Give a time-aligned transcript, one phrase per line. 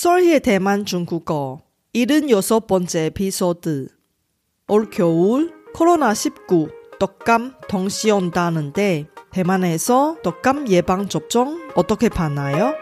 [0.00, 1.60] 썰희의 대만 중국어
[1.92, 3.88] 76번째 에피소드
[4.68, 12.74] 올 겨울 코로나19 독감 동시 온다는데 대만에서 독감 예방 접종 어떻게 받나요?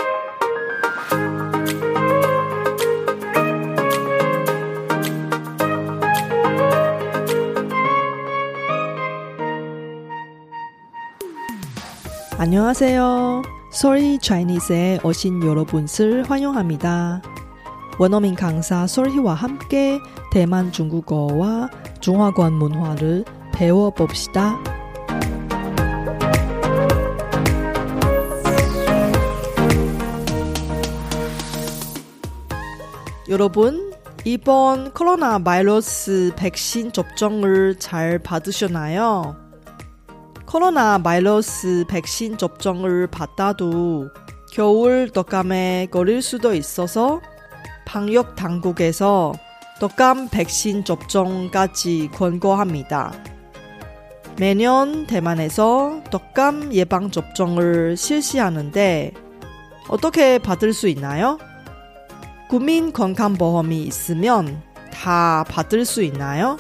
[12.37, 13.56] 안녕하세요.
[13.77, 17.21] 솔희 차이니스에 오신 여러분을 환영합니다.
[17.99, 20.01] 원어민 강사 솔희와 함께
[20.33, 21.69] 대만 중국어와
[22.01, 24.59] 중화권 문화를 배워봅시다.
[33.29, 33.93] 여러분,
[34.25, 39.46] 이번 코로나 바이러스 백신 접종을 잘 받으셨나요?
[40.47, 44.11] 코로나 바이러스 백신 접종을 받아도
[44.53, 47.21] 겨울 독감에 걸릴 수도 있어서
[47.85, 49.33] 방역 당국에서
[49.81, 53.13] 독감 백신 접종까지 권고합니다.
[54.39, 59.13] 매년 대만에서 독감 예방 접종을 실시하는데
[59.89, 61.39] 어떻게 받을 수 있나요?
[62.49, 66.57] 국민 건강보험이 있으면 다 받을 수 있나요?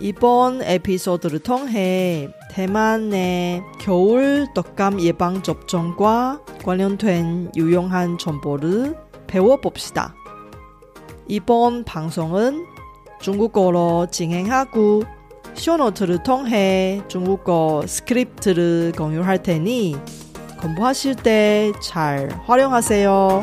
[0.00, 8.98] 이번 에피소드를 통해 대만의 겨울 덕감 예방 접종과 관련된 유용한 정보를
[9.28, 10.14] 배워봅시다.
[11.28, 12.66] 이번 방송은
[13.20, 15.04] 중국어로 진행하고
[15.54, 19.96] 쇼노트를 통해 중국어 스크립트를 공유할 테니
[20.60, 23.40] 공부하실 때 잘 활용하세요.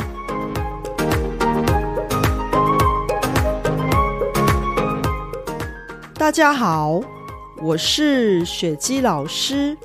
[6.20, 7.17] 다자하오
[7.60, 9.76] 我是雪姬老师，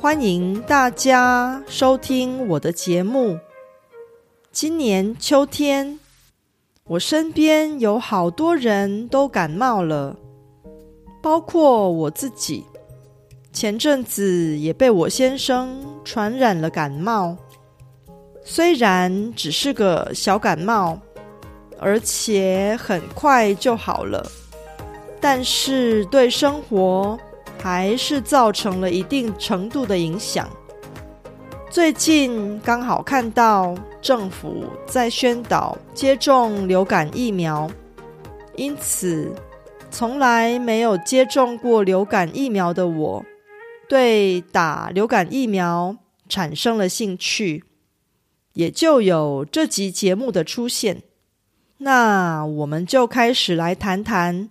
[0.00, 3.38] 欢迎大家收听我的节目。
[4.50, 6.00] 今年秋天，
[6.84, 10.16] 我身边有好多人都感冒了，
[11.22, 12.64] 包括我自己。
[13.52, 17.36] 前阵子也被我先生传染了感冒，
[18.42, 20.98] 虽然只是个小感冒，
[21.78, 24.26] 而且很快就好了。
[25.26, 27.18] 但是对生活
[27.58, 30.46] 还是造成了一定程度的影响。
[31.70, 37.70] 最近刚好看到政府在宣导接种流感疫苗，
[38.56, 39.34] 因此
[39.90, 43.24] 从来没有接种过流感疫苗的我，
[43.88, 45.96] 对打流感疫苗
[46.28, 47.64] 产生了兴趣，
[48.52, 51.02] 也就有这集节目的出现。
[51.78, 54.50] 那我们就开始来谈谈。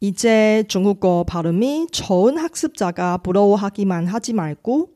[0.00, 4.90] 이제 중국어 발음이 좋은 학습자가 부러워하기만 하지 말고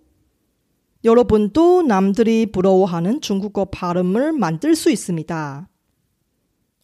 [1.04, 5.68] 여러분도 남들이 부러워하는 중국어 발음을 만들 수 있습니다.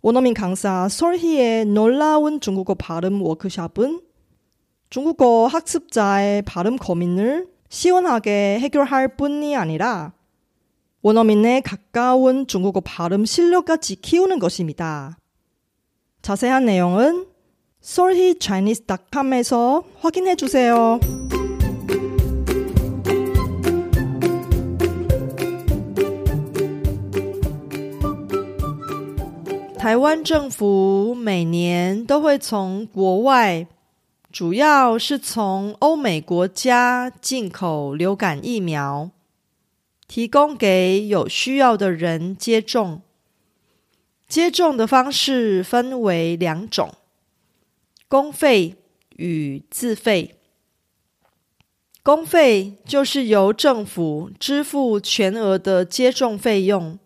[0.03, 4.01] 원어민 강사 설희의 놀라운 중국어 발음 워크샵은
[4.91, 10.13] 중국어 학습자의 발음 고민을 시원하게 해결할 뿐이 아니라
[11.03, 15.19] 원어민의 가까운 중국어 발음 실력까지 키우는 것입니다.
[16.23, 17.27] 자세한 내용은
[17.82, 21.00] solhichinese.com에서 확인해 주세요.
[29.78, 33.68] 타이완 政府每年都会从国外
[34.32, 39.12] 主要是从欧美国家进口流感疫苗，
[40.08, 43.02] 提供给有需要的人接种。
[44.30, 46.94] 接种的方式分为两种。
[48.09, 48.75] 公费
[49.17, 50.37] 与自费，
[52.03, 56.99] 公费就是由政府支付全额的接种费用，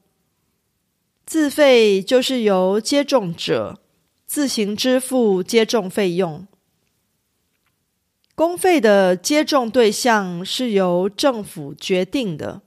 [1.27, 3.81] 自费就是由接种者
[4.27, 6.47] 自行支付接种费用。
[8.37, 12.63] 公费的接种对象是由政府决定的，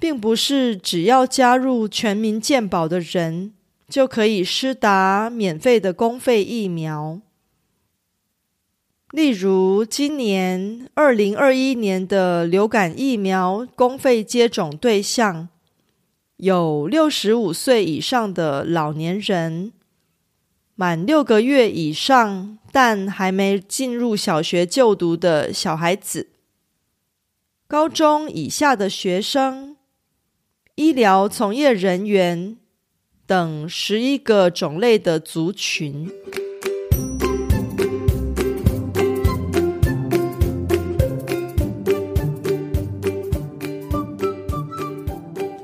[0.00, 3.54] 并不是只要加入全民健保的人。
[3.88, 7.20] 就可以施打免费的公费疫苗。
[9.10, 15.48] 例如，今年二零二一年的流感疫苗公费接种对象
[16.36, 19.72] 有六十五岁以上的老年人、
[20.74, 26.28] 满六个月以上但还没进入小学就读的小孩子、
[27.66, 29.78] 高中以下的学生、
[30.74, 32.58] 医疗从业人员
[33.28, 36.10] 等十一个种类的族群。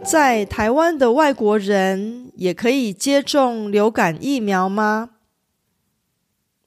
[0.05, 5.13] 在台湾的外国人也可以接种流感疫苗吗？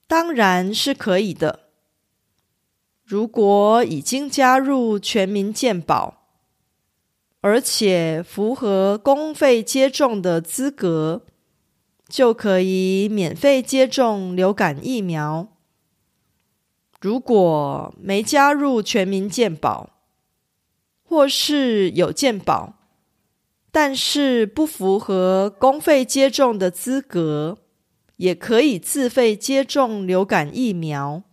[0.07, 1.59] 当然是可以的。
[3.05, 6.16] 如果已经加入全民健保，
[7.47, 11.21] 而且符合公费接种的资格，
[12.09, 15.47] 就可以免费接种流感疫苗。
[16.99, 19.91] 如果没加入全民健保，
[21.03, 22.73] 或是有健保，
[23.71, 27.59] 但是不符合公费接种的资格，
[28.17, 31.23] 也可以自费接种流感疫苗。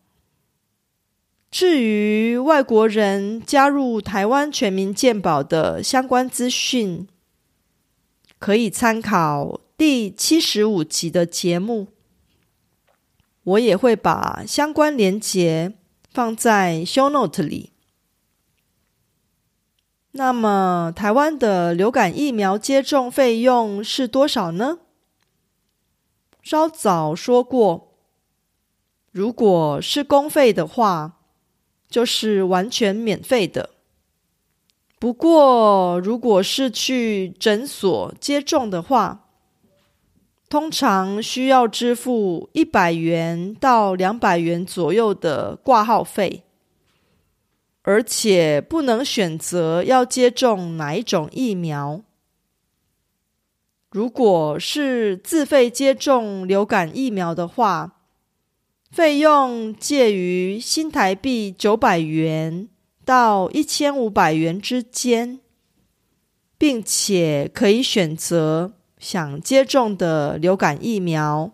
[1.55, 7.07] 至于外国人加入台湾全民健保的相关资讯，
[8.41, 11.87] 可以参考第七十五集的节目，
[13.45, 15.75] 我也会把相关连结
[16.11, 17.71] 放在 show note 里。
[20.11, 24.81] 那么，台湾的流感疫苗接种费用是多少呢？
[26.43, 27.93] 稍早说过，
[29.13, 31.21] 如果是公费的话，
[31.95, 33.71] 就是完全免费的。
[34.99, 39.29] 不过，如果是去诊所接种的话，
[40.49, 46.43] 通常需要支付一百元到两百元左右的挂号费。
[47.83, 52.03] 而且不能选择要接种哪一种疫苗。
[53.93, 57.94] 如果是自费接种流感疫苗的话，
[58.95, 62.69] 费用介于新台币九百元
[63.05, 65.41] 到一千五百元之间，
[66.57, 71.51] 并且可以选择想接种的流感疫苗。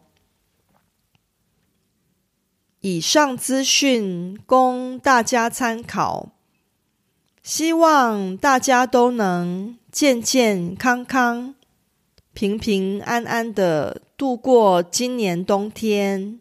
[2.83, 6.33] 以上资讯供大家参考，
[7.43, 11.55] 希望大家都能健健康康、
[12.35, 16.41] 平平安安的度过今年冬天。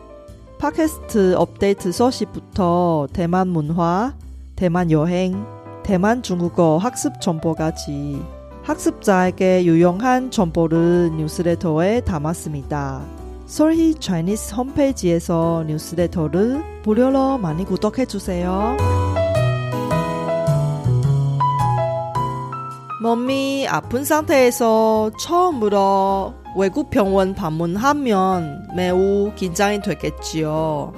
[0.61, 4.13] 팟캐스트 업데이트 소식부터 대만 문화,
[4.55, 5.43] 대만 여행,
[5.81, 8.21] 대만 중국어 학습 정보까지
[8.61, 13.01] 학습자에게 유용한 정보를 뉴스레터에 담았습니다.
[13.47, 18.77] 솔희 차이니스 홈페이지에서 뉴스레터를 무료로 많이 구독해 주세요.
[23.01, 30.93] 몸이 아픈 상태에서 처음으로 외국 병원 방문하면 매우 긴장이 되겠지요.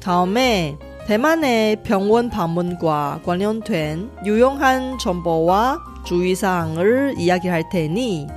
[0.00, 8.28] 다음에 대만의 병원 방문과 관련된 유용한 정보와 주의사항을 이야기할 테니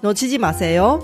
[0.00, 1.00] 놓치지 마세요.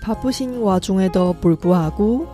[0.00, 2.33] 바쁘신 와중에도 불구하고